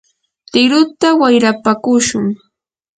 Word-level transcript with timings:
triguta 0.51 1.07
wayrapakushun. 1.19 2.25